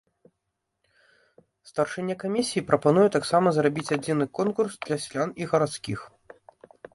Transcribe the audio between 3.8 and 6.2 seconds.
адзіны конкурс для сялян і гарадскіх.